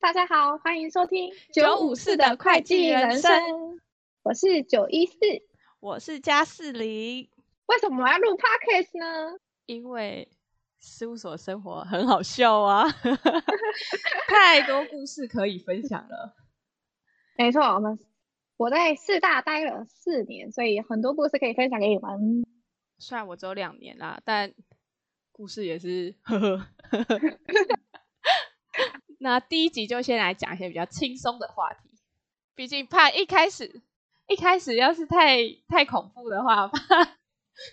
[0.00, 3.32] 大家好，欢迎收听九五四的会计人生。
[4.22, 5.16] 我是九一四，
[5.80, 7.28] 我是加四零。
[7.66, 9.38] 为什么我要录 Podcast 呢？
[9.66, 10.28] 因为
[10.78, 12.84] 事务所生活很好笑啊，
[14.28, 16.36] 太多故事可以分享了。
[17.36, 17.98] 没错，我们
[18.56, 22.44] 我在四大待了四年，所以很多故事可以分享给你们。
[23.04, 24.50] 虽然我只有两年啦，但
[25.30, 26.66] 故事也是呵呵。
[29.18, 31.90] 那第一集就先来讲一些比较轻松的话题，
[32.54, 33.82] 毕竟怕一开始
[34.26, 35.36] 一开始要是太
[35.68, 36.78] 太恐怖的话，怕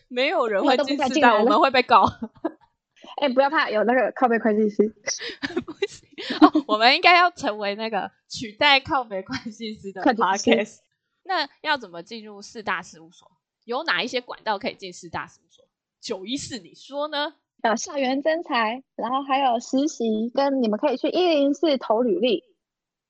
[0.09, 2.03] 没有人会进四大，我们会被告。
[3.21, 4.93] 哎、欸，不要怕，有那个靠背会计师。
[5.65, 6.09] 不行
[6.41, 10.79] 哦，我们应该要成为那个取代靠背会计师的 podcast。
[11.23, 13.31] 那要怎么进入四大事务所？
[13.65, 15.65] 有哪一些管道可以进四大事务所？
[15.99, 17.35] 九一四，你说呢？
[17.63, 22.43] 有校园征才，然后还有实习，跟你们可以去一零四投履历，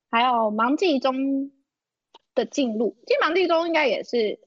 [0.10, 1.52] 还有盲季中
[2.36, 2.98] 的进入。
[3.08, 4.42] 其实盲季中应该也是，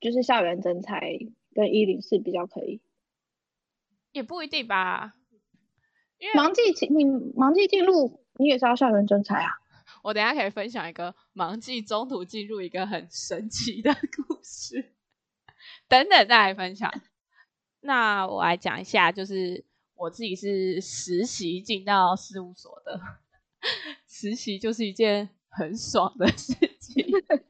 [0.00, 1.18] 就是校园征才
[1.54, 2.82] 跟一零四比较可以，
[4.12, 5.14] 也不一定吧。
[6.18, 6.60] 因为盲季
[6.92, 9.50] 你盲季进入，你也是要校园征才啊。
[10.02, 13.94] 我等一下可以分享一个盲季中途进入一个很神奇的
[14.26, 14.92] 故事，
[15.92, 16.90] 等等再来分享。
[17.80, 19.62] 那我来讲一下，就是
[19.94, 22.98] 我自己是实习进到事务所的，
[24.08, 27.06] 实习就是一件很爽的事情。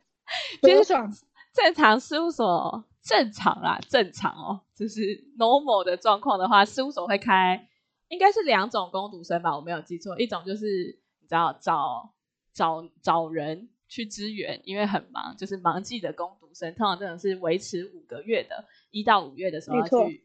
[0.61, 1.09] 多爽！
[1.55, 5.01] 正常事务所正常啦，正常哦，就是
[5.39, 7.69] normal 的状况的话，事务所会开，
[8.09, 12.13] 应该是两种工读生吧，我没有记错，一种就是你知道找
[12.53, 18.65] 找找人去支援，因为很忙，就是忙季的工读生，通常这种是维持五个月的。
[18.91, 20.25] 一到五月的时候要去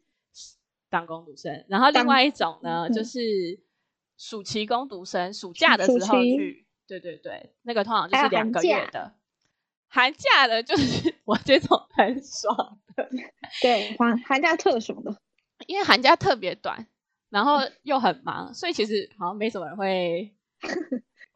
[0.90, 3.20] 当工读生，然后另外一种呢，就是
[4.18, 6.66] 暑期工读生，暑假的时候去。
[6.88, 9.14] 对对对，那个通常就是两个月的。
[9.90, 13.10] 寒假，寒假的就是 我这种很爽的。
[13.62, 15.14] 对，寒寒假特爽的，
[15.66, 16.88] 因为寒假特别短，
[17.30, 20.34] 然后又很忙，所以其实好像没什么人会，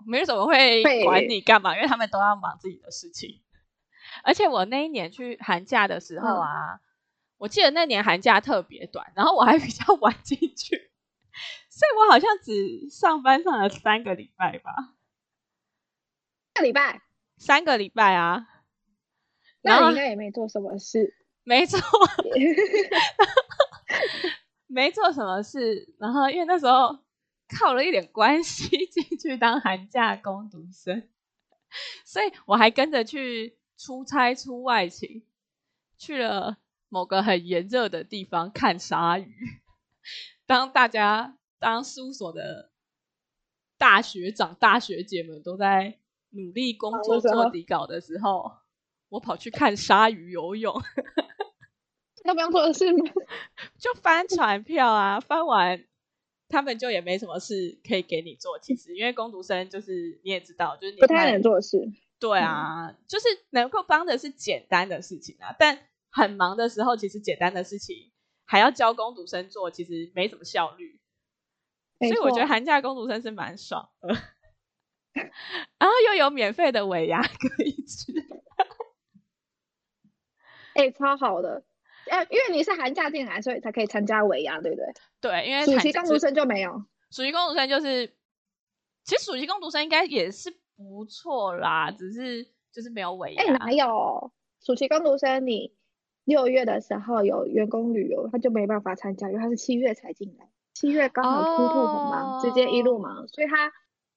[0.05, 3.41] 没什么会管你干嘛，因为他们都要忙自己的事情。
[4.23, 6.75] 而且我那一年去寒假的时候啊。
[6.75, 6.79] 嗯
[7.41, 10.91] 我记得那年寒假特别短，然后我还比较晚进去，
[11.71, 14.93] 所以我好像只上班上了三个礼拜吧。
[16.53, 17.01] 个礼拜？
[17.37, 18.45] 三个礼拜啊。
[19.63, 21.15] 那你应该也没做什么事。
[21.43, 21.79] 没错。
[24.67, 26.99] 没做什么事，然后因为那时候
[27.57, 31.07] 靠了一点关系 进去当寒假工读生，
[32.05, 35.23] 所以我还跟着去出差出外勤，
[35.97, 36.57] 去了。
[36.93, 39.33] 某个很炎热的地方看鲨鱼。
[40.45, 42.69] 当大家当事务所的
[43.77, 45.99] 大学长、大学姐们都在
[46.31, 48.51] 努力工作做底稿的时候，
[49.07, 50.83] 我跑去看鲨鱼游泳。
[52.25, 53.05] 要不要做的事吗？
[53.79, 55.85] 就翻船票啊，翻完
[56.51, 58.59] 他们就也没什么事可以给你做。
[58.59, 61.77] 其实，因为工读生就是你也知道，就是你不太能做事。
[62.19, 65.87] 对啊，嗯、就是能够帮的是简单的事情啊，但。
[66.13, 68.11] 很忙的时候，其实简单的事情
[68.43, 70.99] 还要教工读生做，其实没什么效率。
[71.99, 74.09] 所以我觉得寒假工读生是蛮爽的，
[75.79, 78.11] 然后又有免费的尾牙可以吃，
[80.73, 81.63] 哎、欸，超好的！
[82.11, 84.93] 哎，因为你是寒假进来，所以才可以参加尾牙，对不对？
[85.21, 86.83] 对，因为暑期工读生就没有。
[87.09, 88.07] 暑期工读生就是，
[89.05, 93.43] 其实暑期工读生应该也是不错啦，只是就是没有尾牙。
[93.43, 94.31] 哎、欸，哪有
[94.63, 95.73] 暑期工读生你？
[96.23, 102.41] 六月的时候有员工旅游，他就没办法参加，因为他是七月才进来，七月刚好突突很忙，oh.
[102.43, 103.71] 直接一路忙，所以他，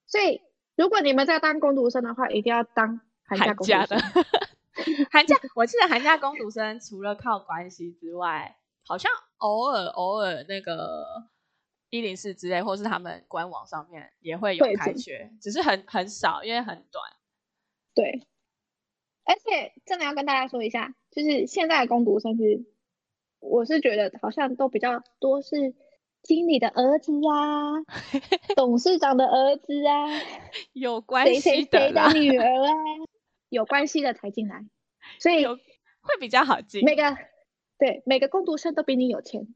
[0.06, 0.42] 所以
[0.76, 3.98] 如果你们在当工读生的话，一定要当寒假工读生。
[5.10, 8.56] 寒假我记得寒假工读生除了靠关系之外，
[8.86, 11.24] 好像偶尔偶尔那个
[11.90, 17.04] 一零四之类，或是他们官网上面也会有开缺，只是很很少，因为很短。
[17.94, 18.26] 对。
[19.26, 22.66] 而且真的要跟大家说一下，就是现在的工读生是，
[23.40, 25.74] 我是觉得好像都比较多是
[26.22, 27.80] 经理的儿子啊，
[28.54, 30.20] 董事长的儿子啊，
[30.74, 32.72] 有关系的，谁谁谁的女儿啊，
[33.48, 34.64] 有关系的才进来，
[35.18, 36.84] 所以会比较好进。
[36.84, 37.16] 每个
[37.78, 39.54] 对每个工读生都比你有钱，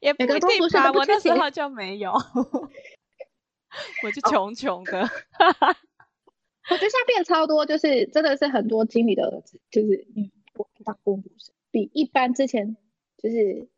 [0.00, 0.38] 也不一定
[0.72, 0.92] 吧？
[0.92, 2.12] 我那时候就没有，
[4.04, 5.00] 我就穷穷的。
[5.00, 5.76] Oh.
[6.70, 12.76] 我觉得现在变超多，就是真的是很多经理的儿子，就是嗯，我当工读生，比一般之前
[13.18, 13.68] 就是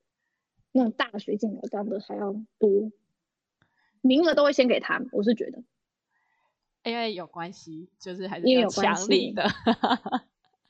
[0.70, 2.92] 那种大学进来当的还要多，
[4.02, 5.64] 名额都会先给他们，我是觉得，
[6.84, 9.44] 因为有关系，就是还是有强力的，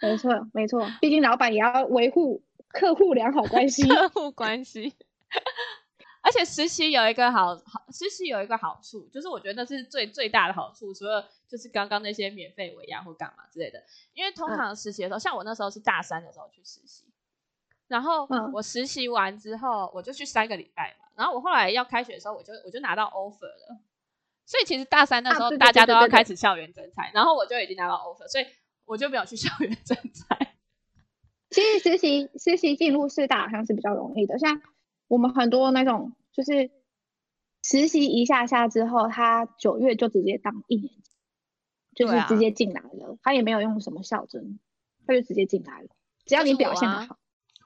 [0.01, 4.95] 没错没错， 毕竟老板也要维护客户良好关系，客户关系。
[6.23, 13.83] 而且实习有一个好好，实习有一个好处，就是我觉得那是最最大的好处，除了就是刚刚那些免费尾牙或干嘛之类的。
[14.15, 17.05] 因为通常实习的时候，嗯、像我那时候是大三的时候去实习，
[17.89, 23.79] 然后我实习完之后，我就去三个礼拜嘛，然后我后来要开学的时候，我就我就拿到 offer 了。
[24.47, 28.47] 所以其实大三的时候，大家都要开始校园征才，然后我就已经拿到 offer，所以
[28.85, 30.55] 我就没有去校园征才。
[31.51, 34.61] 其实实习实习进入四大好像是比较容易的，像。
[35.07, 36.71] 我们很多那种就是
[37.63, 41.11] 实习一下下之后，他九月就直接当一年级，
[41.95, 43.19] 就是直接进来了，啊。
[43.23, 44.59] 他也没有用什么校征，
[45.07, 45.89] 他就直接进来了。
[46.25, 47.17] 只要你表现得好，我啊，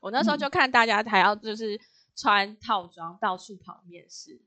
[0.03, 1.81] 我那时候就看大家还要就是
[2.17, 4.43] 穿套装到处跑面试，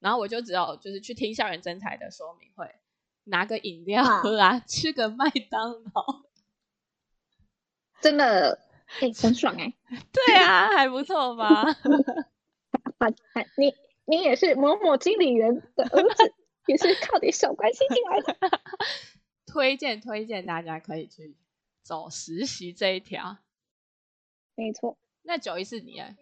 [0.00, 2.74] 然后我就只有就是去听校园征才的说明会，
[3.24, 6.24] 拿个饮料喝啊，啊 吃个麦当劳，
[8.00, 8.60] 真的。
[9.00, 9.74] 哎、欸，很爽哎、欸！
[10.10, 11.62] 对啊，还不错吧？
[13.58, 13.74] 你
[14.06, 16.32] 你也是某某经理人的儿子，
[16.66, 18.60] 也是靠点小关系进来的。
[19.44, 21.36] 推荐推荐，大家可以去
[21.82, 23.36] 走实习这一条。
[24.54, 24.96] 没错。
[25.20, 26.16] 那九一是你哎？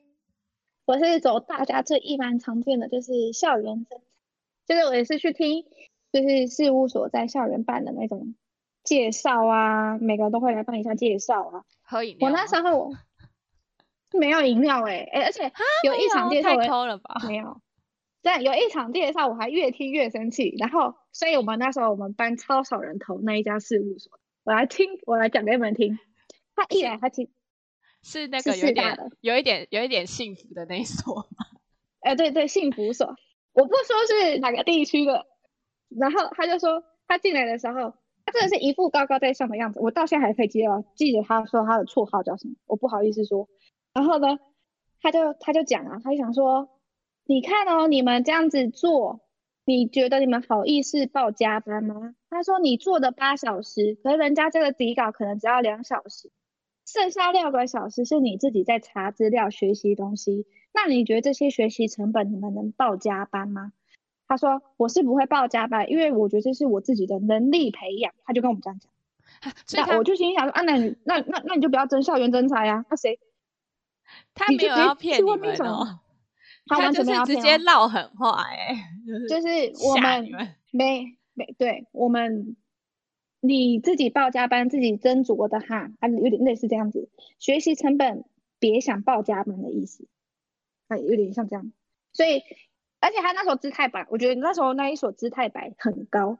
[0.86, 4.00] 我是走大家最一般常见的，就是校园征，
[4.66, 5.64] 就是我也是去听，
[6.12, 8.36] 就是事务所在校园办的那种
[8.84, 11.64] 介绍啊，每个人都会来办一下介绍啊。
[11.82, 12.28] 喝饮料？
[12.28, 12.92] 我那时候
[14.12, 15.52] 没有饮料哎、欸、哎、欸，而且
[15.82, 17.20] 有一场介绍太抠了吧？
[17.26, 17.60] 没有，
[18.22, 25.98] 对，有一场介绍我还越听越生气，然后所以我们那时候我们班超少人投那一家事务所，我来听，我来讲给你们听。
[26.54, 27.28] 他一来他听
[28.06, 31.46] 是那个有点有一点有一点幸福的那一所吗？
[32.00, 33.06] 哎、欸，对对，幸福所，
[33.52, 35.26] 我不说是哪个地区的，
[35.88, 37.94] 然后他就说他进来的时候。
[38.28, 43.48] 他真的是一副高高在上的样子，我到现在还可以记得，记得他说他的绰号叫什么，我不好意思说。
[43.94, 44.40] 然后呢，
[45.00, 46.68] 他就他就讲啊，他就想说，
[47.24, 49.20] 你看哦，你们这样子做，
[49.64, 52.16] 你觉得你们好意思报加班吗？
[52.28, 56.32] 他说你做的八小时，可是人家这个底稿可能只要两小时，
[56.86, 63.72] 剩下六个小时是你自己在查资料、学习东西，那你觉得这些学习成本你们能报加班吗？
[64.28, 68.90] 他说：“我是不会报加班，因为我觉得这是我自己的能力培养。”他就跟我们这样讲。
[69.74, 72.84] 那我就心想说：“啊，那你那那那你就不要争校园征才呀？
[72.88, 73.18] 那谁？
[74.34, 76.00] 他没有要骗你们哦，
[76.66, 78.76] 他完全没有直接唠狠话哎，
[79.28, 80.28] 就是我们
[80.70, 82.56] 没没对我们
[83.48, 87.08] 你自己报加班自己斟酌的哈，啊有点类似这样子，
[87.38, 88.24] 学习成本
[88.58, 90.06] 别想报加班的意思，
[90.88, 91.72] 啊有点像这样，
[92.12, 92.42] 所以。”
[92.98, 96.38] 而且他那时候姿态摆，我觉得那时候那一所姿态摆很高，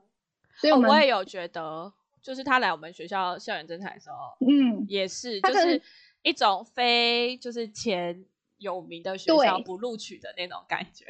[0.57, 1.93] 所以我们、哦、我也有觉得，
[2.23, 5.81] 就是他来我们学校校园征才的时候，嗯，也是就是
[6.23, 8.25] 一种非就是前
[8.57, 11.07] 有名的学校不录取的那种感觉，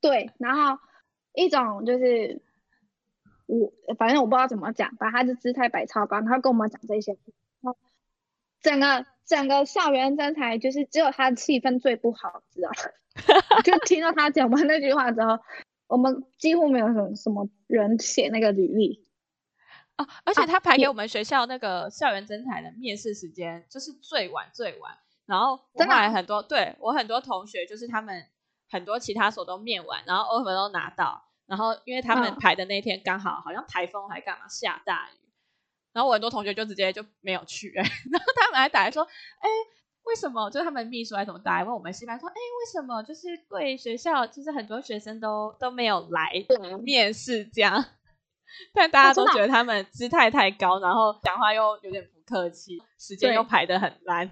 [0.00, 0.82] 对，然后
[1.34, 2.40] 一种就是
[3.46, 7.12] 我反正我不知道怎么讲，把他的姿态摆超高，他跟我们讲这些，
[7.60, 7.76] 然后
[8.60, 12.70] 整个整个校园征才就是只有他的气氛最不好，知道。
[13.62, 15.38] 就听到他讲完那句话之后，
[15.86, 19.06] 我们几乎没有什么什么人写那个履历
[19.96, 28.24] 啊，而且他排给我们学校那个校园征才的面试时间就是最晚最晚，然后我还很多对我很多同学就是他们
[28.70, 35.18] 很多其他所都面完，然后 offer 都拿到，然后因为他们排的那天刚好好像台风还干嘛下大雨，
[35.92, 39.48] 然后我很多同学就直接就没有去， 然后他们还打来说，哎。
[40.04, 40.50] 为什么？
[40.50, 43.00] 就是他们秘书还怎么打来问我们系班说，哎，为什么？
[43.04, 46.32] 就是贵学校，就是很多学生都都没有来
[46.82, 47.84] 面试这样，
[48.74, 54.26] 但大家都觉得他们姿态太高，然后讲话又有点不客气，时间又排的很烂。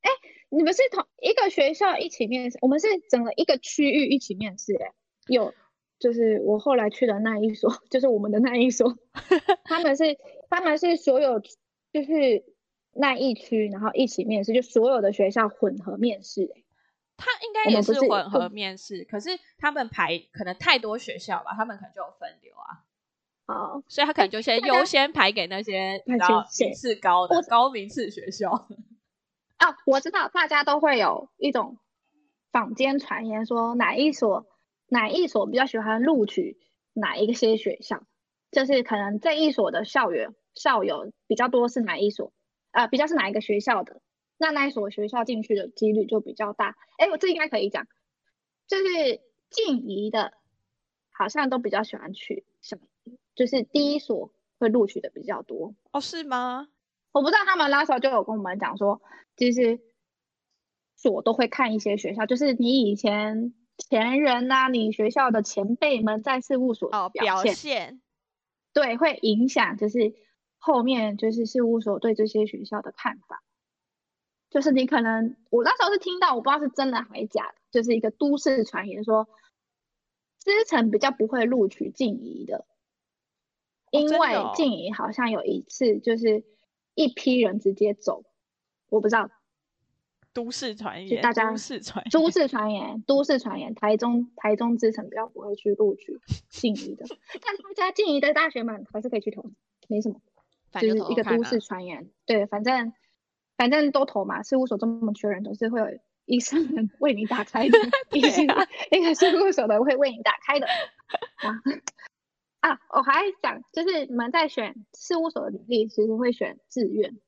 [0.00, 0.10] 哎，
[0.50, 2.58] 你们是同一个学校一起面试？
[2.62, 4.74] 我们是整个一个区域一起面试。
[4.74, 4.92] 哎，
[5.28, 5.54] 有，
[6.02, 8.98] 就是我后来去的那一所， 就是我们的那一所，
[9.64, 10.18] 他们是
[10.50, 11.40] 他们是所有
[11.92, 12.44] 就是。
[12.94, 16.52] 那一区，然后一起面试，就所有的学校混合面试。
[17.16, 22.84] 他应该也是混合面试，可是他们排可能太多学校吧，他们可能就有分流啊。
[23.46, 28.50] 哦，所以他可能就先优先排给那些比较名次高的高名次学校。
[29.58, 31.78] 哦，我知道，大家都会有一种
[32.50, 34.44] 坊间传言说哪一所
[34.92, 36.58] 哪一所比较喜欢录取
[36.92, 38.04] 哪一些学校，
[38.50, 42.34] 就是可能这一所的校园校友比较多是哪一所。
[42.72, 44.00] 啊、呃，比较是哪一个学校的，
[44.38, 46.76] 那那一所学校进去的几率就比较大。
[46.98, 47.86] 哎，我这应该可以讲，
[48.66, 49.20] 就是
[49.50, 50.34] 静宜的，
[51.10, 52.86] 好像都比较喜欢去什么，
[53.34, 55.74] 就是第一所会录取的比较多。
[55.90, 56.68] 哦，是吗？
[57.12, 59.02] 我不知道他们那时候就有跟我们讲说，
[59.36, 59.80] 其实
[60.96, 68.00] 所都会看一些学校，就是你以前前人呐、啊，你学校的前辈们在事务所哦表现，
[68.72, 70.14] 对，会影响就是
[70.58, 73.42] 后面就是事务所对这些学校的看法。
[74.50, 79.28] 就是你可能我那时候是听到，我不知道是真的还是假的，就是一个都市传言说，
[80.38, 82.66] 资诚比较不会录取静怡的，
[83.90, 86.44] 因为静怡好像有一次就是。
[86.94, 88.22] 一批人直接走，
[88.90, 89.30] 我不知道。
[90.34, 93.74] 都市传言，大家都市传言，都市传言，都市传言。
[93.74, 97.04] 台中台中之城比较不会去录取静宜的，
[97.44, 99.44] 但大家静宜的大学们还是可以去投，
[99.88, 100.20] 没什么，
[100.80, 102.08] 就是一个都市传言。
[102.24, 102.92] 对，反正
[103.56, 105.86] 反正都投嘛，事务所这么缺人，总是会有
[106.24, 107.78] 医生人为你打开的，
[108.12, 111.60] 一个、啊、一个事务所的会为你打开的啊。
[112.60, 117.18] 啊，我还想，就是你们在选事务所的履历，其实会选志愿，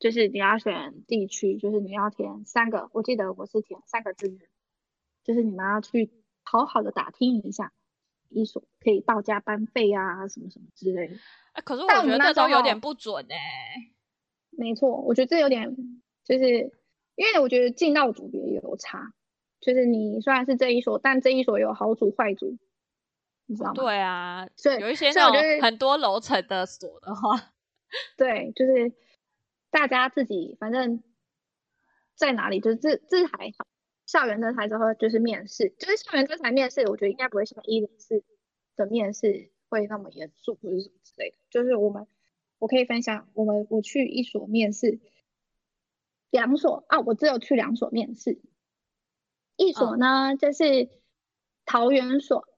[0.00, 4.40] 就是你要选地区，就是你要填三个，我记得我是填三个志愿，
[5.22, 6.10] 就是你们要去
[6.42, 7.72] 好好的打听一下，
[8.28, 11.14] 一所可以报加班费啊，什么什么之类的。
[11.52, 13.94] 哎，可是我觉得那都有点不准哎、欸。
[14.50, 15.76] 没错，我觉得这有点，
[16.24, 16.44] 就是
[17.14, 19.12] 因为我觉得进到组别也有差，
[19.60, 22.58] 就是你虽然是这一所，但这一所有好组坏组。
[23.46, 23.74] 你知道吗？
[23.74, 27.52] 对啊，所以有一些那种很多楼层的所的话，
[28.16, 28.92] 对，就是
[29.70, 31.02] 大家自己反正
[32.14, 33.66] 在哪里，就是这这还好。
[34.06, 38.24] 校园这台之后就是面试，就是校园这才面试，我觉得应该不会像一零四
[38.76, 41.36] 的面试会那么严肃或者什么之类的。
[41.50, 42.06] 就是我们
[42.58, 45.00] 我可以分享，我们我去一所面试，
[46.30, 48.40] 两所啊，我只有去两所面试，
[49.56, 50.88] 一所呢、嗯、就是
[51.64, 52.48] 桃园所。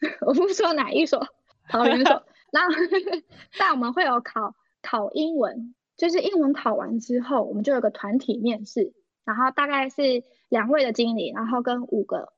[0.24, 1.26] 我不说哪一所，
[1.68, 2.24] 桃园所。
[2.52, 2.72] 然后，
[3.58, 12.32] 但我们会有考考英文，就是英文考完之后，我们就有个团体面试，然后大概是两位的经理，然后跟五个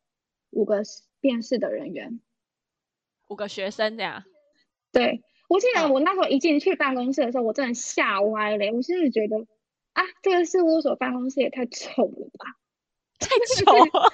[0.50, 0.82] 五个
[1.20, 2.20] 面试的人员，
[3.28, 4.24] 五个学生这样。
[4.90, 9.36] 对，我记得我那时候一进去办公室的时候，我真的吓歪了，我甚至觉得
[9.92, 12.46] 啊，这个事务所办公室也太丑了吧。
[13.20, 14.12] 太丑了，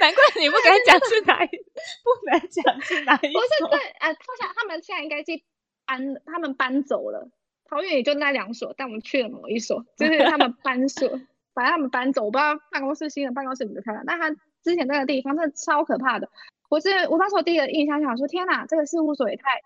[0.00, 1.48] 难怪你不敢讲是哪一，
[2.02, 3.32] 不能讲是哪一。
[3.32, 5.44] 不是对，啊，他想他们现在应该去
[5.86, 7.30] 搬，他们搬走了。
[7.74, 11.18] 桃园也就那两所，但我们去了某一所，就是他们搬所，
[11.54, 14.02] 把他们搬走，我不知道办公室新的办公室你们看了。
[14.06, 14.30] 但他
[14.62, 16.30] 之前那个地方真的超可怕的，
[16.68, 19.60] 我是我当时我第一个印象想说，天哪，这个事务所也太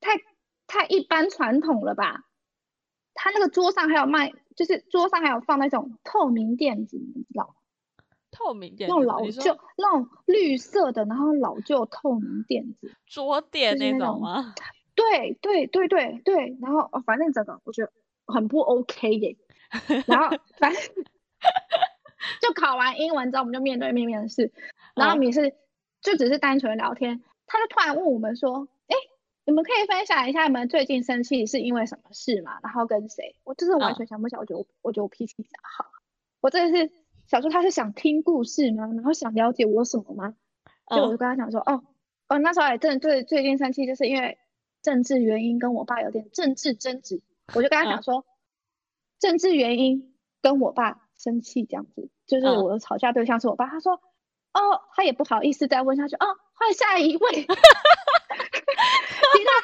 [0.00, 0.20] 太
[0.66, 2.24] 太一般传统了吧？
[3.14, 7.54] 他那个桌上还有卖，就是桌上还有放那种透明垫子，你知道吗？
[8.32, 14.52] 透明垫，那种老旧、那种绿色的，然后老旧透明垫子，桌垫那种吗？
[14.94, 17.92] 对对对对对，然后哦，反正整个我觉得
[18.26, 19.36] 很不 OK 耶。
[20.06, 20.82] 然后 反正
[22.40, 24.52] 就考完英文之后，我们就面对面面试，
[24.94, 25.54] 然后面试
[26.00, 28.96] 就只是单纯聊天，他就突然问我们说：“哎，
[29.44, 32.58] 你们可以分享一下你们最近生气是因为什么事吗？
[32.62, 35.86] 然后跟谁？”我就是完全想不起来，我觉得我我觉得我脾气比较好，
[36.40, 36.90] 我真的是。
[37.26, 38.84] 想说他是想听故事吗？
[38.94, 40.34] 然后想了解我什么吗？
[40.90, 41.82] 就我就跟他讲说，哦，
[42.28, 44.36] 哦，那时候也真的最最近生气，就是因为
[44.84, 47.20] 政治原因跟我爸有点政治争执，
[47.54, 48.24] 我就跟他讲说，
[49.18, 53.66] 政治原因跟我爸生气这样子，就是我的吵架对象是我爸。
[53.66, 53.94] 他说，
[54.52, 57.56] 哦，他也不好意思再问下去，哦，换下一位， 听到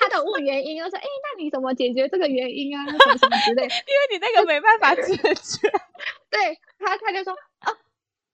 [0.01, 2.85] 他的问原因，就说，哎，那你怎么解决这个原因啊？
[2.87, 5.71] 什么什么之类， 因为你那个没办法解决，
[6.31, 7.35] 对他他就说。
[7.35, 7.77] 哦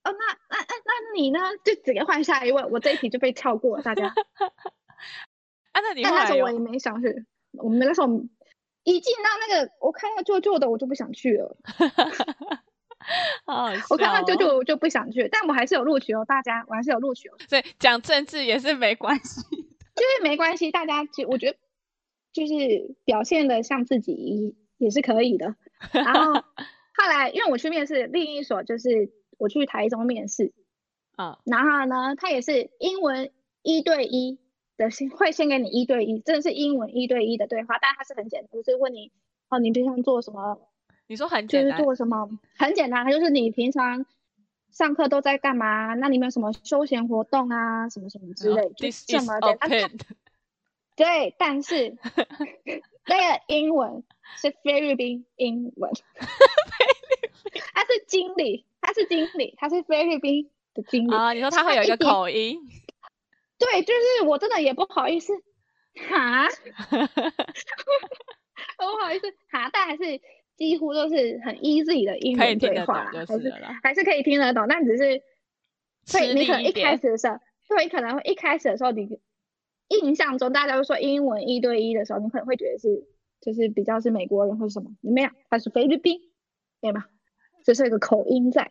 [0.06, 0.18] 哦，那
[0.50, 1.40] 那那那你呢？
[1.64, 3.82] 就直接换下一位，我这一题就被跳过了。
[3.82, 4.14] 大家，
[5.76, 8.08] 啊，那你但那时候我也没想去，我们那时候
[8.84, 11.56] 一进到那个，我看到旧旧的，我就不想去了。
[13.44, 17.36] 好，好笑哦，我看到旧旧我就不想去，但我还是有录取哦，大家，我还是有录取哦。
[17.48, 21.58] 所以讲政治也是没关系， 就是没关系，大家就我觉得
[22.32, 25.54] 就是表现的像自己也是可以的。
[25.92, 26.32] 然后
[26.96, 29.12] 后来因为我去面试另一所就是。
[29.38, 30.54] 我去台中面试，
[31.14, 33.30] 啊，然后呢，他也是英文
[33.60, 34.38] 一对一
[34.76, 39.10] 的，先会先给你一对一，真的是英文一对一的对话，但它是很简单，就是问你，
[39.48, 40.58] 哦，你平常做什么？
[41.06, 42.28] 你说很简单，就是做什么？
[42.58, 44.04] 很简单，它就是你平常
[44.70, 45.94] 上课都在干嘛？
[45.94, 47.88] 那你有没有什么休闲活动啊？
[47.88, 49.70] 什么什么之类，就这么简单。
[50.96, 51.96] 对，但是
[53.06, 54.02] 那个英文
[54.40, 55.92] 是菲律宾英文。
[57.74, 61.32] 他是经理，他是经理，他是菲律宾的经理啊。
[61.32, 62.58] 你说他会有一个口音？
[63.58, 65.32] 对，就是我真的也不好意思，
[66.08, 66.46] 哈，
[68.76, 70.20] 不好意思，哈，但还是
[70.56, 73.50] 几乎都是很 easy 的英文对话啦，还是
[73.82, 75.22] 还是可以听得懂，但只是，
[76.04, 79.20] 所以你可能一开始的时候，对，可能会一开始的时候，你
[79.88, 83.06] 印象中大家都说英文一对一的时候，你可能会觉得是
[83.40, 86.20] 就是比较是美国人或什么，没有，他是菲律宾，
[86.80, 87.06] 对吗？
[87.64, 88.70] 就是一个口音在，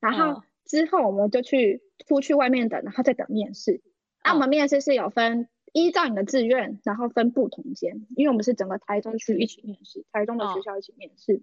[0.00, 3.82] 然后之后我们就去出去外面等，然后再等面试。
[4.26, 11.42] 那、啊、我们面试是有分依照你的志愿，然后分不同间，因为我们是整个台中区一起面试，台中的学校一起面试。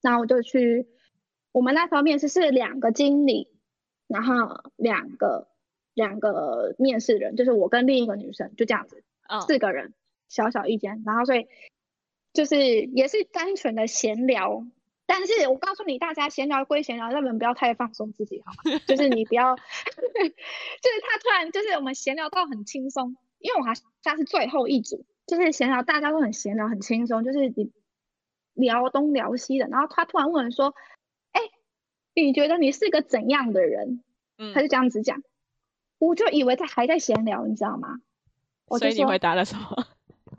[0.00, 0.88] 然后我就去，
[1.52, 3.46] 我们那时候面试是两个经理，
[4.08, 4.34] 然后
[4.74, 5.46] 两个
[5.94, 9.04] 两个面试人，就是我跟另一个女生，就这样子，
[9.46, 9.94] 四个人，
[10.28, 11.04] 小小一间。
[11.06, 11.46] 然后所以
[12.32, 14.66] 就是也是单纯的闲聊。
[15.14, 18.78] 但是我告诉你，大家闲聊归闲聊，让人不要太放松自己，好吗？
[18.86, 27.70] 就是你不要， 就是他突然就是我们闲聊到很轻松，因为我还他是最后一组，就是闲聊大家都很闲聊很轻松，就是你
[28.54, 30.74] 聊东聊西的，然后他突然问说
[31.32, 31.42] ：“哎，
[32.14, 34.02] 你觉得你是个怎样的人？”
[34.38, 35.22] 嗯，他就这样子讲，
[35.98, 38.00] 我就以为他还在闲聊，你知道吗？
[38.78, 39.86] 所以你回答了什么？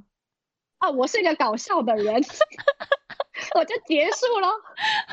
[0.81, 2.23] 哦，我是一个搞笑的人。
[3.55, 4.47] 我就结束了，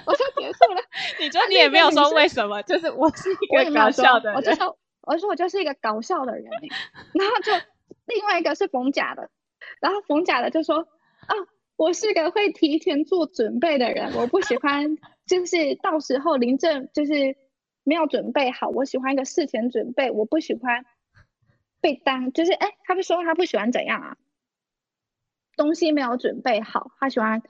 [0.07, 0.81] 我就结束了。
[1.21, 4.37] 你说你也没有说为什么，就是我是一个搞笑的人。
[4.37, 6.45] 我就说，我说我就是一个搞笑的人。
[7.15, 7.53] 然后就
[8.07, 9.31] 另外一个是冯甲的，
[9.81, 11.35] 然后冯甲的就说啊，
[11.77, 17.37] 我是个会提前做准备的人，我不喜欢就是到时候临阵就是
[17.85, 20.87] 没有准备好，我喜欢一个事前准备，我不喜欢
[21.83, 24.17] 被当就是哎，他不说他不喜欢怎样啊，
[25.57, 27.43] 东西没有准备好，他喜欢。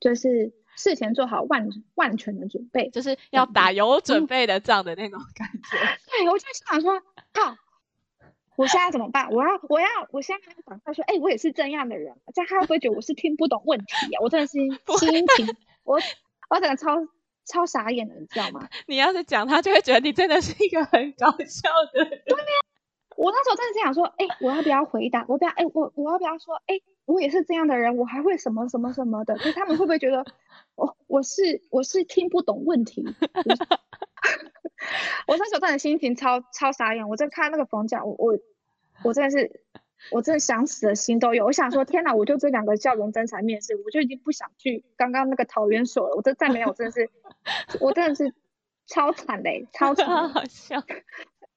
[0.00, 5.76] 就是事前做好万万全的准备，就是要打有准备的仗的那种感觉。
[5.78, 7.00] 嗯、 对，我就想说，
[7.32, 7.56] 靠，
[8.56, 9.30] 我现在怎么办？
[9.30, 14.20] 我要，我要，我现在赶快说，哎、欸，我也是这样的人，这样他会不会觉得我是听不懂问题啊？
[14.20, 14.52] 我真的是
[14.98, 15.98] 心情，我
[16.50, 16.96] 我整个超
[17.46, 18.68] 超傻眼的，你知道吗？
[18.86, 22.22] 你要是讲，他就会觉得你真的是一个很搞笑的人。
[22.26, 22.52] 对呀，
[23.16, 25.24] 我那时候真的是想说，哎、欸，我要不要回答？
[25.26, 26.82] 我不要，哎、欸，我我要不要说，哎、欸？
[27.06, 30.24] 我也是这样的人，我还会什么什么什么的，可是他们会不会觉得
[30.74, 33.04] 我 我是我是听不懂问题？
[35.26, 38.38] 我那时候真的心情超超傻眼，我在看那个冯甲，我我
[39.04, 39.60] 我真的是
[40.10, 41.46] 我真的想死的心都有。
[41.46, 46.16] 我想说，天哪，我就这两个校园真才面试，我就已经不想去刚刚那个桃园所了。
[46.16, 47.08] 我这再没有，真的是
[47.80, 48.34] 我真的是
[48.86, 50.82] 超惨的，超惨， 好笑。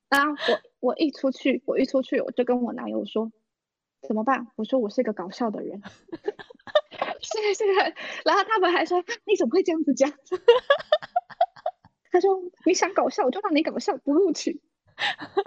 [0.09, 0.33] 然后
[0.79, 3.31] 我我一出去，我一出去，我就跟我男友说。
[4.07, 4.47] 怎么办？
[4.55, 5.81] 我说我是一个搞笑的人，
[7.21, 7.93] 是的，是的。
[8.25, 10.11] 然后他们还说，你怎么会这样子讲？
[12.11, 14.61] 他说你想搞笑，我就让你搞笑，不录取。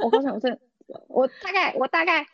[0.02, 0.58] 我告诉你，我这
[1.08, 2.26] 我大概我大概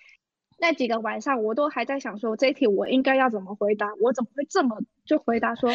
[0.59, 3.95] 那几个晚上，我都还在想说，这一题我应该要怎么回答？
[4.01, 4.77] 我怎么会这么
[5.07, 5.71] 就回答说？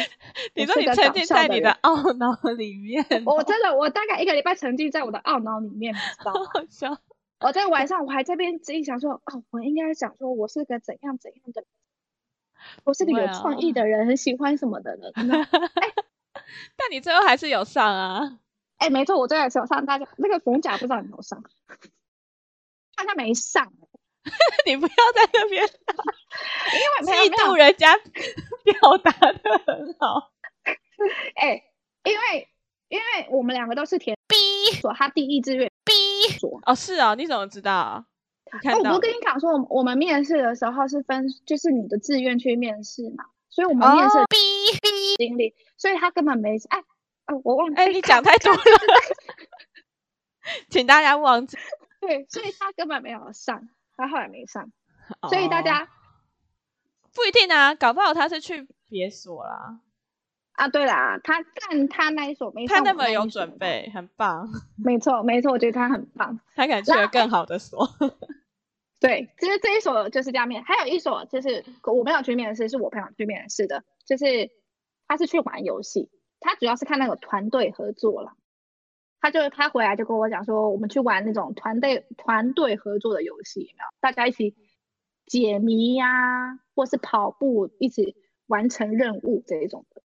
[0.54, 6.40] 你说你沉浸在你的懊恼里面，我真的我大概一个礼拜沉浸在我的懊恼里面，你知道吗？
[6.54, 6.96] 好笑。
[7.44, 11.62] 我在晚上，我还在边自己想说，哦，我应该想说，我是个怎样怎样的，
[12.84, 15.12] 我是个有创意的人，很喜欢什么的人。
[15.12, 15.92] 哎，
[16.74, 18.40] 但你最后还是有上啊？
[18.78, 19.84] 哎，没错，我最后还是有上。
[19.84, 21.44] 大家那个冯甲不知道有没有上？
[22.96, 23.70] 但他没上，
[24.64, 25.68] 你不要在那边，
[26.72, 27.94] 因为嫉妒人家
[28.64, 30.32] 表达的很好。
[31.34, 31.62] 哎，
[32.04, 32.48] 因为
[32.88, 34.36] 因为我们两个都是填 B
[34.80, 35.70] 所，他第一志愿。
[36.66, 38.04] 哦，是啊，你怎么知道
[38.76, 44.18] 我不跟你讲说，我我们面试的时候是分，就是你的志愿去面试嘛，所以我们面试
[45.16, 46.78] 经历，所以他根本没哎，
[47.26, 48.60] 哦，我忘了，哎，你讲太多了，
[50.70, 51.56] 请大家忘记。
[52.00, 54.70] 对，所以他根本没有上，他后来没上，
[55.28, 55.88] 所以大家
[57.14, 59.80] 不一定啊，搞不好他是去别所啦。
[60.54, 64.48] 啊，对啦，他但他那一所没他那么有准备，很棒。
[64.82, 67.88] 没错，没错，我觉得他很棒，他敢去了更好的所。
[69.00, 74.50] 对，其实这一所就是这样面，还有一所就是我没有去面试，是我朋友去面试的，就是
[75.08, 76.08] 他是去玩游戏，
[76.40, 78.32] 他主要是看那个团队合作了。
[79.20, 83.84] 他就他回来就跟我讲说，我们去玩那种团队团队合作的游戏，有没有？
[84.00, 84.54] 大家一起
[85.26, 86.06] 解谜呀、
[86.52, 88.14] 啊，或是跑步一起
[88.46, 90.02] 完成任务这一种的。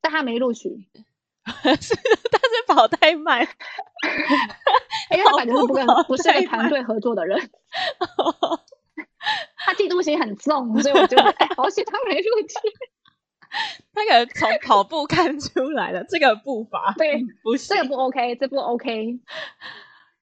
[0.00, 0.68] 但他没录取，
[1.46, 3.40] 是他是跑太慢，
[5.10, 7.38] 因为他感觉是不跟不是个团队合作的人，
[9.56, 12.54] 他嫉妒心很重，所以我觉得哎，好险他没录取。
[13.94, 19.18] 他可能从跑步看出来了这个步伐，对，不是这个不 OK，这不 OK。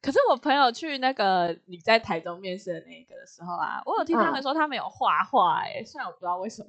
[0.00, 6.68] 可是我朋友去那个你在台中面试的那个的时候啊，我有听他们说他们有画画，哎，虽然我不知道为什么。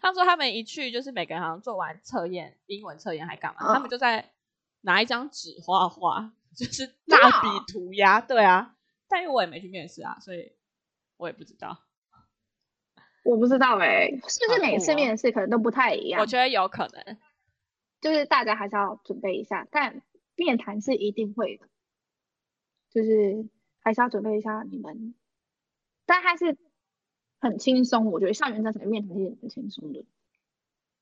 [0.00, 3.60] 他们说他们一去就是每个人好像做完测验，英文测验还干嘛？
[3.60, 4.32] 嗯、他们就在
[4.80, 8.20] 拿一张纸画画，就是大笔涂鸦。
[8.20, 8.76] 对啊，
[9.08, 10.52] 但因为我也没去面试啊，所以
[11.16, 11.84] 我也不知道。
[13.24, 16.20] 我不知道哎、欸，是不是每次面试可能都不太一样？
[16.20, 17.18] 我觉得有可能，
[18.00, 20.02] 就是大家还是要准备一下，但
[20.36, 21.68] 面谈是一定会的，
[22.90, 23.48] 就是
[23.80, 25.14] 还是要准备一下你们，
[26.06, 26.56] 但还是。
[27.40, 30.04] 很轻松，我觉得校园这层面谈是很轻松的，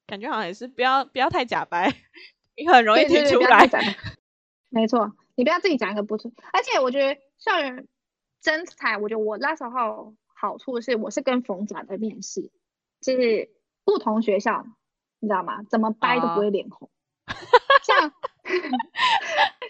[0.06, 1.94] 感觉好像也是不要不要太假白，
[2.56, 3.68] 你很容易听出来。
[4.68, 6.30] 没错，你不要自己讲一个不错。
[6.52, 7.88] 而且我觉得校园
[8.40, 12.50] 真才，我觉得我那时候好处是我是跟冯甲的面试，
[13.00, 13.50] 就是
[13.84, 14.66] 不同学校，
[15.20, 15.62] 你知道吗？
[15.70, 16.90] 怎么掰都不会脸红。
[17.28, 17.38] Oh.
[17.82, 18.12] 像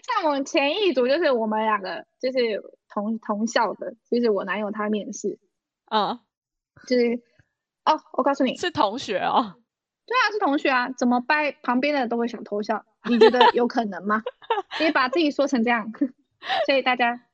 [0.03, 5.39] 像我们前一组就是我们两个就是同同校的，就是我男友他面试，
[5.85, 6.15] 嗯。
[6.15, 6.19] Uh.
[6.85, 7.21] 就是
[7.85, 8.55] 哦，我告诉你。
[8.57, 9.55] 是同学哦，
[10.05, 14.21] 对啊，是同学啊，怎么掰旁边的人都会想偷笑，你觉得有可能吗？
[14.79, 15.91] 你把自己说成这样，
[16.65, 17.25] 所以大家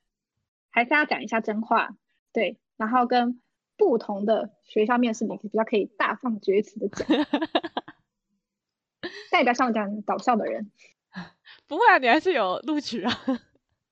[0.72, 1.96] 还是要讲一下真话，
[2.32, 3.42] 对，然后跟
[3.78, 7.08] 不同的学校面试，你比较可以大放厥词的讲，
[9.32, 10.72] 代表上讲搞笑的人，
[11.68, 13.12] 不会啊，你还是有录取啊，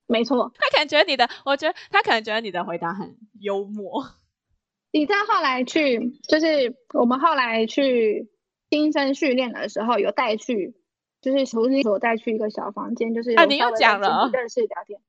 [0.07, 4.05] 没错，他可能觉得你的，我觉得他可能觉得你的回答很幽默。
[4.91, 8.29] 你在后来去，就是我们后来去
[8.69, 10.75] 新生训练的时候，有带去，
[11.21, 14.99] 就是重新有带去一个小房间，就是啊，你又讲了，认识聊天，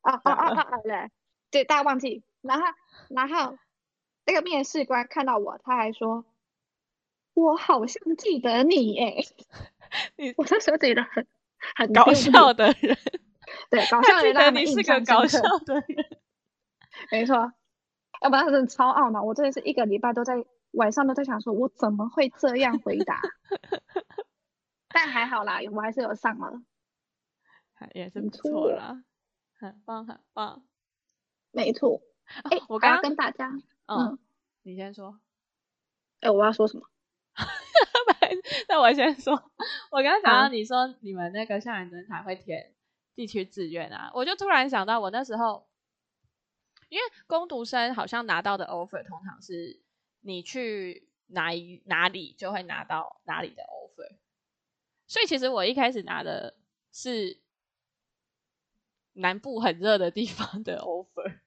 [0.00, 1.10] 啊啊啊啊啊，对，
[1.50, 2.66] 对，大家忘记，然后
[3.10, 3.58] 然后
[4.24, 6.24] 那个面试官看到我，他还说，
[7.34, 9.16] 我好像记得你哎，
[10.16, 10.32] 你。
[10.38, 11.26] 我那时候觉得很
[11.76, 12.96] 很搞笑的人，
[13.68, 16.06] 对，搞笑的人，你是个搞笑的人，
[17.12, 17.52] 没错。
[18.26, 20.34] 要不然他真的超懊恼，我真的是一个礼拜都在
[20.72, 23.20] 晚上都在想说，我怎么会这样回答？
[24.90, 26.60] 但还好啦，我还是有上了，
[27.94, 29.04] 也是不错啦，
[29.60, 30.64] 很棒很棒，
[31.52, 32.02] 没错。
[32.42, 33.48] 哎、哦，我刚刚跟大家，
[33.86, 34.18] 嗯，嗯
[34.64, 35.20] 你先说。
[36.18, 36.84] 哎，我要说什么？
[38.68, 39.34] 那我先说，
[39.92, 42.74] 我刚刚想到你说你们那个校园征才会填
[43.14, 45.68] 地区志愿啊，我就突然想到我那时候。
[46.88, 49.80] 因为工读生好像拿到的 offer 通常是
[50.20, 54.14] 你去哪一哪里就会拿到哪里的 offer，
[55.06, 56.54] 所以其实我一开始拿的
[56.92, 57.40] 是
[59.14, 61.38] 南部很热的地方的 offer，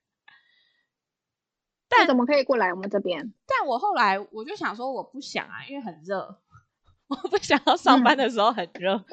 [1.88, 3.34] 但怎么可以过来我们这边？
[3.48, 6.42] 但我后来我就想说我不想啊，因为很热，
[7.08, 9.06] 我不想要上班的时候很热，嗯、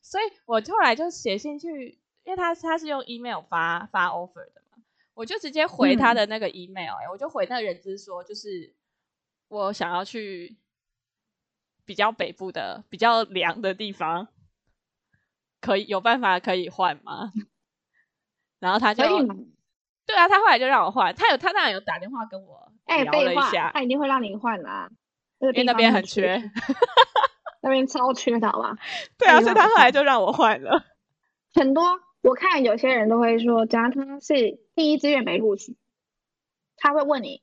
[0.00, 4.63] 所以我后来就写信去，因为他他是用 email 发发 offer 的。
[5.14, 8.74] 我就直接回他的那个 email，哎、我就回那个人资说，就是
[9.48, 10.56] 我想要去
[11.84, 14.28] 比较北部的、比较凉的地方，
[15.60, 17.32] 可以有办法可以换吗？
[18.58, 19.02] 然后他就，
[20.06, 24.90] 对啊，他后来就让我换，他有他当然有打电话跟我聊了一下，欸、他一定会让你换啦，
[25.38, 26.42] 因为那边很缺，
[27.62, 28.76] 那边超缺的好吧？
[29.16, 30.84] 对啊，所以他后来就让我换了
[31.54, 32.00] 很多。
[32.24, 35.76] 我看有些人都会说，假如他是第一志愿没录取，
[36.78, 37.42] 他会问你，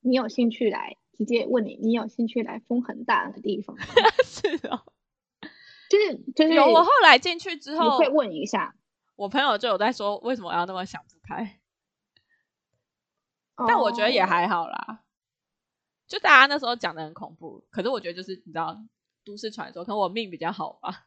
[0.00, 0.96] 你有兴趣来？
[1.12, 3.76] 直接问你，你有兴趣来风很大的地方？
[4.24, 4.82] 是哦，
[5.88, 6.66] 就是就是有。
[6.66, 8.74] 我后来进去之后，你会问一下。
[9.14, 11.60] 我朋友就有在说，为什么要那么想不开？
[13.68, 14.84] 但我觉得也还好啦。
[14.88, 14.96] Oh.
[16.08, 18.76] 就大家那时候讲的很恐怖，可是我觉得就是你知道，
[19.24, 21.06] 都市传说，可能我命比较好吧。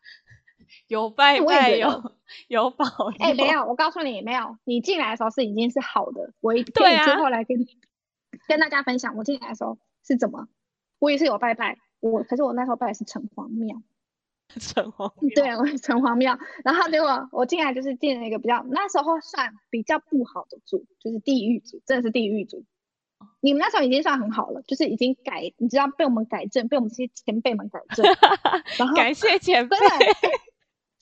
[0.87, 2.13] 有拜拜，有
[2.47, 3.15] 有保佑。
[3.19, 4.57] 哎，没有，我告诉你，没有。
[4.63, 7.65] 你进来的时候是已经是好的，我可以最后来跟、啊、
[8.47, 10.47] 跟大家分享，我进来的时候是怎么。
[10.99, 13.81] 我也是有拜拜，我可是我那时候拜的是城隍庙。
[14.59, 15.31] 城隍庙。
[15.35, 16.37] 对，我是城隍庙。
[16.63, 22.63] 然后结果我进来就是进了一个比较那时候算比较不好的组，就是地狱组，真的是地狱组。
[23.39, 28.05] 你们那时候已经算很好了，就是已经改，你知道被我们改正，被我们这些前辈们改正。
[28.77, 29.77] 然后感谢前辈。
[29.77, 30.05] 真的，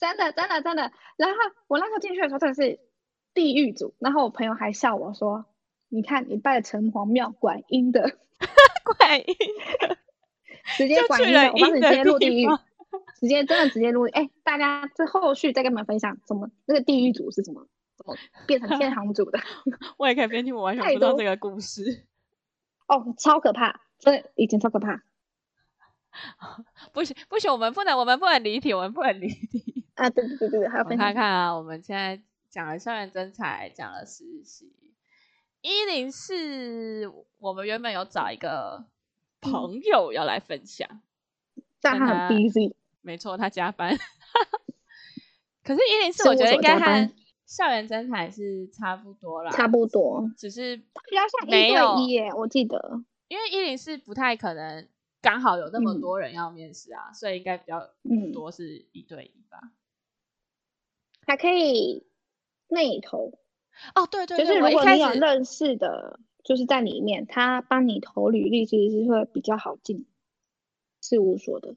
[0.02, 0.90] 真的，真的真的。
[1.16, 1.36] 然后
[1.68, 2.80] 我那时候进去的时候，真的是
[3.34, 3.94] 地狱组。
[4.00, 5.46] 然后我朋友还笑我说
[5.88, 8.16] ：“你看，你拜城隍庙管阴的，
[8.98, 9.36] 管阴，
[10.76, 11.52] 直接管阴的。
[11.52, 12.48] 我帮你直接入地狱，
[13.20, 14.08] 直接真的直接入。
[14.08, 18.16] 哎，大家这后续再跟你们分享，怎么那个地狱组是怎么怎么
[18.48, 19.38] 变成天堂组的？
[19.98, 22.06] 我也可以边听，我完全不知道这个故事。
[22.88, 25.00] 哦，超可怕，真的已经超可怕。
[26.92, 30.10] 不行不行，我们不能我们不能离题，我们不能离题 啊！
[30.10, 31.08] 对对对对，还要分享。
[31.08, 34.72] 我看看啊，我们现在讲了校园真才，讲了实习。
[35.60, 37.06] 一零四，
[37.38, 38.84] 我们原本有找一个
[39.40, 40.88] 朋友要来分享，
[41.56, 42.74] 嗯、但他很 busy。
[43.00, 43.96] 没错，他加班。
[45.62, 47.12] 可是，一零四我觉得应该和
[47.46, 52.32] 校园真才是差不多啦，差不多，只是比较像一对一耶。
[52.34, 54.88] 我记得，因为一零四不太可能
[55.20, 57.90] 刚好有那么多人要面试啊，嗯、所以应该比较
[58.32, 59.60] 多是一对一吧。
[61.26, 62.06] 还可以
[62.68, 63.32] 内投
[63.94, 70.06] 哦，对对对，就是如果你有认识的，就是在里面，他帮你投履历，其实是会比较好进
[71.00, 71.76] 事务所的。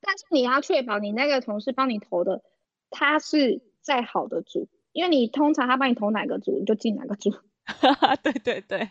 [0.00, 2.42] 但是你要确保你那个同事帮你投的，
[2.90, 7.30] 他是在好的组，因为你通常他帮你投哪个组，你就进哪个组。
[8.22, 8.90] 对对对，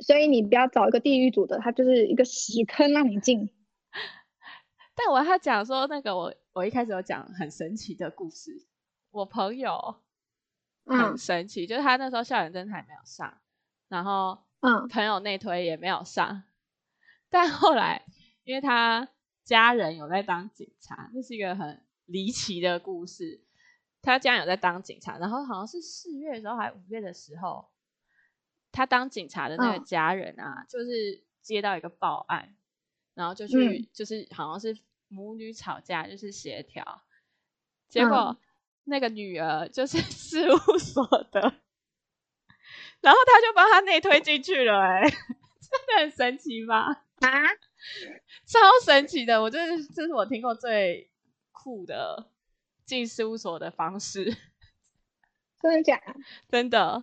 [0.00, 3.50] 所以你不要找一个地狱组的，他就是一个屎坑让你进。
[4.98, 8.66] 但我要讲说那个我我一开始有讲很神奇的故事，
[9.12, 10.02] 我朋友
[10.84, 13.38] 很神奇，嗯、就是他那时候校园征才没有上，
[13.86, 16.42] 然后嗯，朋友内推也没有上，嗯、
[17.30, 18.04] 但后来
[18.42, 19.08] 因为他。
[19.44, 23.42] 家人有在当警察，这是一个很离奇的故事。
[24.02, 27.70] 他家人有在当警察，然后好像是四月的时候还是五月的时候，
[28.70, 32.54] 他当警察的那个家人啊，哦、就是接到一个报案，
[33.18, 37.02] 然后就去，嗯、就是好像是母女吵架，就是协调，
[37.88, 38.38] 结果
[38.84, 41.40] 那个女儿就是 事务所的，
[43.00, 46.86] 然后他就帮他内推进去了，欸，哎， 真的很神奇吧？
[47.18, 47.28] 啊！
[48.46, 51.10] 超神奇的，我这是这是我听过最
[51.50, 52.30] 酷的
[52.84, 54.24] 进事务所的方式，
[55.60, 56.14] 真的假的？
[56.48, 57.02] 真的，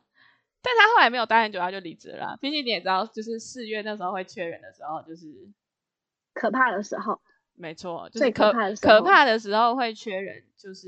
[0.61, 2.37] 但他后来没有待很久，他就离职了。
[2.41, 5.27] 毕竟你也知道，就是四月那时候会缺人的时候，就是
[6.35, 7.19] 可怕的时候。
[7.55, 10.87] 没错，就是可，最可怕的时候，可怕的时候会缺人，就是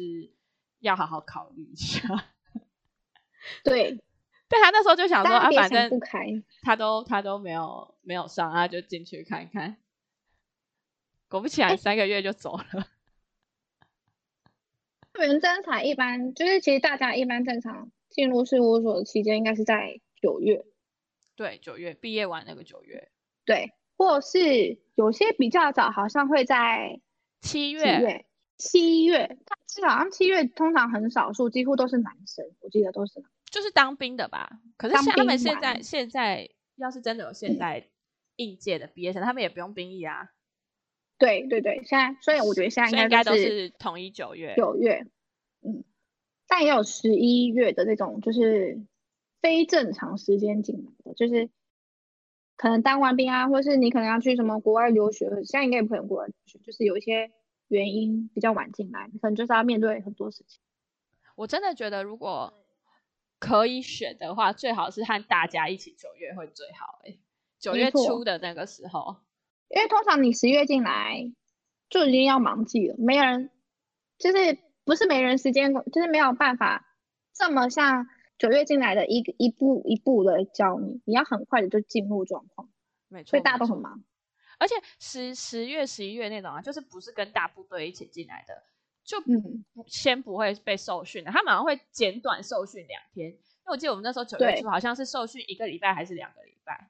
[0.80, 2.08] 要好好考虑一下。
[3.64, 4.00] 对。
[4.50, 6.00] 但他那时候就想说啊，反正
[6.62, 9.76] 他都他都没有没有上，他就进去看一看。
[11.28, 12.88] 果不其然，三个月就走了。
[15.14, 20.66] 校园征才一般就是，其实大家一般正常进入事务所的期间，应该是在九月。
[21.36, 23.12] 对，九月毕业完那个九月。
[23.44, 27.02] 对，或是有些比较早，好像会在
[27.42, 28.26] 七月。
[28.60, 33.32] 七月，但是好像七月通常很少数，几乎都是男生，我记得都是男生。
[33.52, 34.50] 就是当兵的吧？
[34.78, 37.88] 可是像他们现在现在要是真的有现在
[38.36, 40.32] 应届的毕业生，嗯、他们也不用兵役啊。
[41.20, 44.56] 对对对，现在所以我觉得现在应该都是统一九月。
[44.58, 45.06] 九月，
[45.62, 45.84] 嗯，
[46.48, 48.82] 但也有十一月的那种，就是
[49.40, 51.52] 非正常时间进来的，就是
[52.58, 57.32] 可能当完兵啊，或是你可能要去什么国外留学，现在应该也不可能国外留学，就是有一些
[57.70, 60.60] 原因比较晚进来，可能就是要面对很多事情。
[61.36, 62.54] 我真的觉得如果。
[63.40, 67.20] 可以选的话，最好是和大家一起九月会最好哎、欸，
[67.60, 69.18] 九月初的那个时候，
[69.70, 71.32] 因为通常你十月进来
[71.88, 73.52] 就已经要忙季了，没人
[74.18, 76.88] 就是不是没人时间，就是没有办法
[77.32, 78.08] 这么像
[78.38, 82.70] 九月进来的一一步一步的教你，你要很快的就进入状况，
[83.08, 84.04] 没错，所以大家都很忙，
[84.60, 88.64] 而且十十月十一月那种啊，就是不是跟大部队一起进来的。
[89.08, 89.16] 就
[89.86, 93.30] 先不会被受训的，他马上会简短受训两天。
[93.30, 96.90] 因为我记得我们那时候九月初好像是受训一个礼拜还是两个礼拜？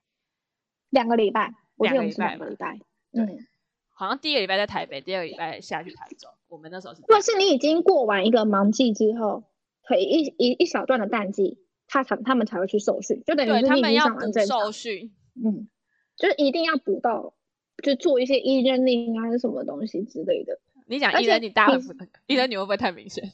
[0.89, 2.79] 两个礼拜，两个礼拜，两个礼拜。
[3.11, 3.45] 嗯，
[3.89, 6.31] 好像第一个礼拜在台北，第二个礼拜下去台中。
[6.47, 7.01] 我们那时候是。
[7.01, 9.43] 如果是你已经过完一个忙季之后，
[9.87, 15.13] 可以一一一小段的淡季，他才他们才会去受训，就等于是你已经上完整受训。
[15.35, 15.69] 嗯，
[16.17, 17.33] 就是一定要补到，
[17.81, 20.59] 就做一些 e-learning 啊，还是什么东西之类的。
[20.87, 21.93] 你讲 e-learning 大会不
[22.27, 23.31] ？e-learning 会不会太明显？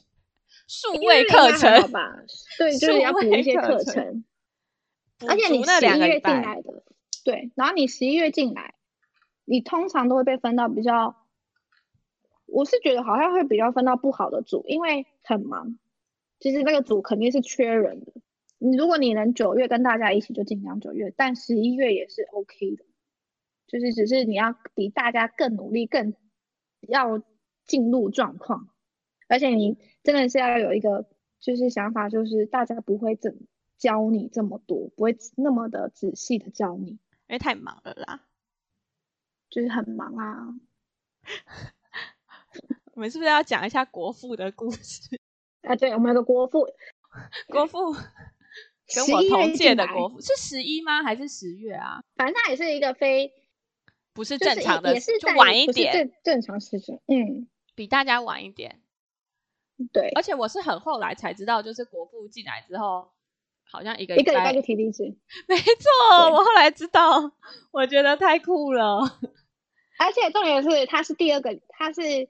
[0.68, 2.22] 数位课程好吧，
[2.56, 4.24] 对， 就是要补一些课程。
[5.26, 6.84] 而且你十一月进来的，
[7.24, 8.74] 对，然后你十一月进来，
[9.44, 11.16] 你通常都会被分到比较，
[12.46, 15.78] 我是觉得好像会比较分到不好的组，因为很忙。
[16.44, 18.12] 其实那个组肯定是缺人的。
[18.58, 22.84] 你如果你能九月跟大家一起，就尽量九月，但十一月也是 OK 的，
[23.66, 26.14] 就是只是你要比大家更努力，更
[26.82, 27.24] 要。
[27.66, 28.68] 进入状况，
[29.26, 31.08] 而且你真的是要有一个
[31.40, 33.38] 就是想法，就是大家不会怎
[33.78, 38.26] 教你这么多，不会那么的仔细的教你，因为太忙了啦，
[39.48, 40.54] 就是很忙啊。
[42.92, 45.18] 我们是不是要讲一下国父的故事？
[45.64, 46.66] 啊，对，我们有个国父，
[47.48, 51.02] 国父跟我同届的国父是十一吗？
[51.02, 52.02] 还是十月啊？
[52.16, 53.32] 反正他也是一个非
[54.12, 58.80] 不是正常的，也是就晚一点，正正常时间，嗯，比大家晚一点。
[59.92, 63.08] 对，而且我是很后来才知道，就是国父进来之后，
[63.68, 65.16] 好像一个一个礼拜就提离职。
[65.48, 67.32] 没错，我后来知道，
[67.72, 69.00] 我觉得太酷了。
[69.98, 72.28] 而且重点是，他是第二个，他是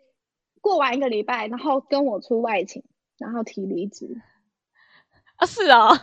[0.62, 2.82] 过完一个礼拜，然后跟我出外勤，
[3.18, 4.20] 然后提离职。
[5.36, 5.98] 啊，是啊、哦，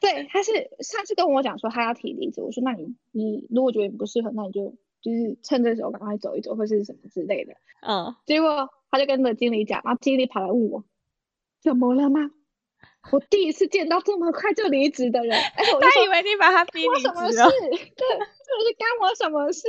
[0.00, 7.54] 对，他是上次跟我讲说他要提离职，我说那你你如果觉得你不适合，那你就就是趁这时候赶快走一走，或是什么之类的。
[7.82, 10.84] 嗯，结果他就跟着经理讲，然后经理跑来问我，
[11.60, 12.30] 怎么了吗？
[13.12, 17.50] 我第一次见到这么快就离职的人，哎，我他以为你把他逼离职了。
[17.50, 19.62] 对，这是干我什么事？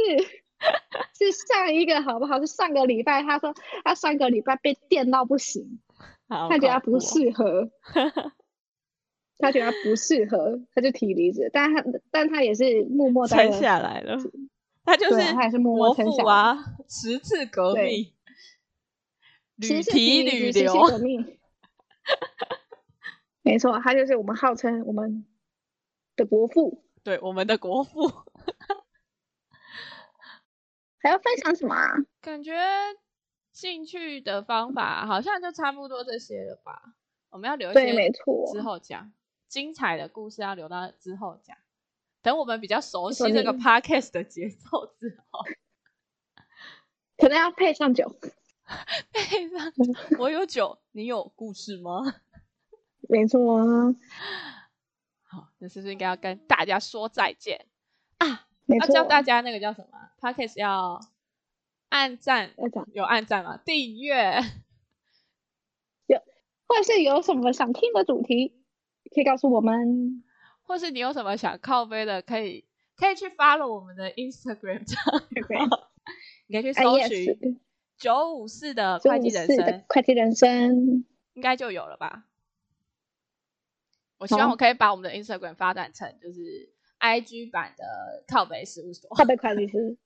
[1.13, 2.39] 是上一个好不好？
[2.39, 3.53] 是上个礼拜，他说
[3.84, 5.80] 他上个礼拜被电到不行，
[6.27, 7.71] 他觉得他不适合。
[9.39, 14.17] 他觉得他不适合，他就提离职，但他但他也是默默撑下来了。
[14.83, 16.57] 他就是他也是默默撑下来啊，
[16.89, 18.11] 十次革命，
[19.57, 20.73] 屡提屡留。
[23.43, 25.23] 没错，他就是我们号称我们
[26.15, 26.83] 的国父。
[27.03, 28.11] 对，我们的国父。
[30.99, 31.91] 还要分享什么啊？
[32.21, 32.55] 感觉
[33.57, 36.93] 进去的方法好像就差不多这些了吧？
[37.31, 39.11] 我们要留一些，没错，之后讲。
[39.47, 41.57] 精彩的故事要留到之后讲，
[42.21, 45.39] 等我们比较熟悉这个 podcast 的节奏之后，
[47.17, 48.15] 可能要配上酒。
[49.11, 49.71] 配上，
[50.19, 52.03] 我有酒，你有故事吗？
[53.09, 53.95] 没错啊。
[55.23, 57.65] 好，那是不是应该要跟大家说再见
[58.19, 58.45] 啊？
[58.67, 60.99] 要教大家那个叫什么？podcast 要
[61.89, 62.52] 按赞，
[62.93, 63.58] 有按赞吗？
[63.65, 64.41] 订阅。
[66.08, 66.19] 有，
[66.67, 68.54] 或是有什么想听的主题？
[69.13, 70.23] 可以告诉我们，
[70.63, 72.65] 或是你有什么想靠背的，可以
[72.97, 74.84] 可以去 follow 我们的 Instagram，
[76.47, 77.60] 你可以去搜寻
[77.97, 82.26] 九五四的会计人生，会计人生应该就有了吧？
[84.17, 89.97] 我希望我可以把我们的 Instagram 发展成就是 IG 版的靠背事务所，靠背会计师，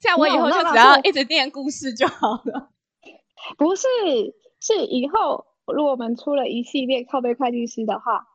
[0.00, 2.70] 这样我以后就只要一直念故事就好了。
[3.58, 3.86] 不是，
[4.60, 8.28] 是以后如果我们出了一系列靠背会计师的话。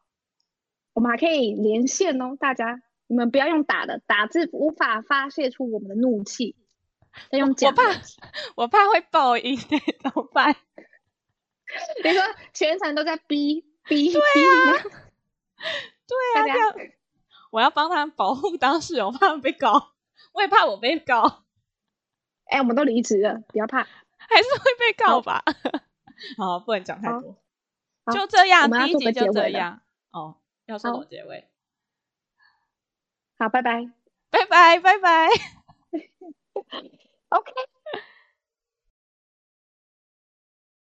[0.93, 6.55] 我们还可以连线哦，大家，你们不要用打的，打字无法发泄出我们的怒气。
[7.29, 7.83] 要用讲，我怕，
[8.57, 10.55] 我怕会爆音，怎么办？
[12.01, 14.21] 比如说全程都在逼逼逼对
[14.73, 14.83] 啊，
[16.07, 16.73] 对啊，这样
[17.51, 19.91] 我要帮他们保护当事人，我怕他们被告，
[20.37, 21.45] 我也怕我被告。
[22.45, 25.43] 哎，我们都离职了，不要怕，还是会被告吧？
[26.37, 27.35] 好， 好，不能讲太多，
[28.13, 30.37] 就这样，第一集就这样哦。
[30.67, 31.49] 要说什么结尾？
[33.39, 33.89] 好，拜拜，
[34.29, 35.27] 拜拜，拜拜。
[37.29, 37.51] OK。